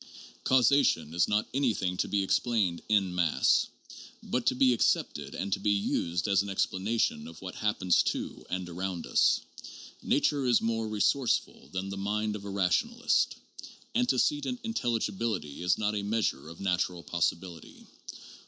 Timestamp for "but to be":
4.23-4.73